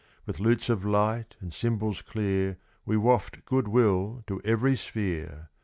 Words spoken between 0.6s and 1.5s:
of light